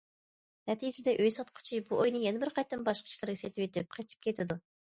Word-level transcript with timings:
نەتىجىدە 0.69 1.13
ئۆي 1.19 1.33
ساتقۇچى 1.35 1.79
بۇ 1.89 1.99
ئۆينى 2.05 2.23
يەنە 2.23 2.43
بىر 2.45 2.53
قېتىم 2.57 2.87
باشقا 2.89 3.11
كىشىلەرگە 3.13 3.41
سېتىۋېتىپ 3.45 3.97
قېچىپ 4.01 4.29
كېتىدۇ. 4.29 4.63